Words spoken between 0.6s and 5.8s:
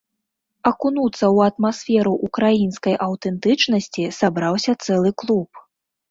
Акунуцца ў атмасферу ўкраінскай аўтэнтычнасці сабраўся цэлы клуб.